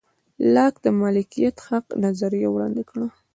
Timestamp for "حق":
1.67-1.85